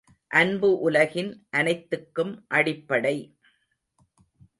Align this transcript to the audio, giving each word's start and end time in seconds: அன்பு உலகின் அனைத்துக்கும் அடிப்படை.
அன்பு 0.31 0.79
உலகின் 0.79 1.47
அனைத்துக்கும் 1.49 2.45
அடிப்படை. 2.47 3.15